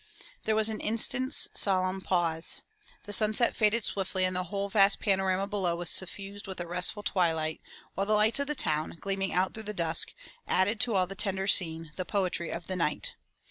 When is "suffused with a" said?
5.91-6.65